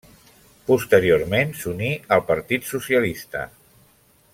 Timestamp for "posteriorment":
0.69-1.53